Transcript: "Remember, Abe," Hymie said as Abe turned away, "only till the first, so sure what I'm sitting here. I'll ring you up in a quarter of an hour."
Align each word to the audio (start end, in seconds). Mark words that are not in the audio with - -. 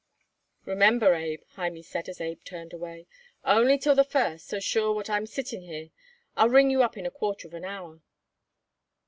"Remember, 0.65 1.13
Abe," 1.13 1.43
Hymie 1.55 1.83
said 1.83 2.09
as 2.09 2.19
Abe 2.19 2.43
turned 2.43 2.73
away, 2.73 3.05
"only 3.45 3.77
till 3.77 3.93
the 3.93 4.03
first, 4.03 4.47
so 4.47 4.59
sure 4.59 4.95
what 4.95 5.11
I'm 5.11 5.27
sitting 5.27 5.61
here. 5.61 5.91
I'll 6.35 6.49
ring 6.49 6.71
you 6.71 6.81
up 6.81 6.97
in 6.97 7.05
a 7.05 7.11
quarter 7.11 7.47
of 7.47 7.53
an 7.53 7.65
hour." 7.65 8.01